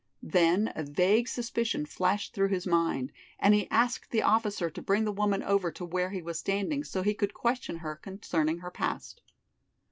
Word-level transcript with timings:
Then 0.23 0.73
a 0.75 0.81
vague 0.83 1.27
suspicion 1.27 1.85
flashed 1.85 2.33
through 2.33 2.47
his 2.47 2.65
mind 2.65 3.11
and 3.37 3.53
he 3.53 3.69
asked 3.69 4.09
the 4.09 4.23
officer 4.23 4.67
to 4.67 4.81
bring 4.81 5.05
the 5.05 5.11
woman 5.11 5.43
over 5.43 5.71
to 5.73 5.85
where 5.85 6.09
he 6.09 6.23
was 6.23 6.39
standing 6.39 6.83
so 6.83 7.03
he 7.03 7.13
could 7.13 7.35
question 7.35 7.77
her 7.85 7.95
concerning 7.97 8.57
her 8.61 8.71
past. 8.71 9.21